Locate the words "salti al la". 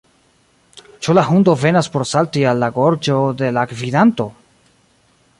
2.11-2.69